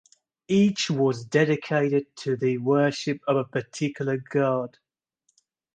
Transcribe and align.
Each 0.47 0.89
was 0.89 1.25
dedicated 1.25 2.07
to 2.21 2.35
the 2.35 2.57
worship 2.57 3.21
of 3.27 3.35
a 3.37 3.43
particular 3.45 4.17
god. 4.17 4.79